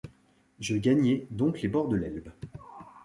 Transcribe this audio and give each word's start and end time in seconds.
Je 0.59 0.77
gagnai 0.77 1.27
donc 1.29 1.61
les 1.61 1.67
bords 1.69 1.87
de 1.87 1.95
l’Elbe. 1.95 2.29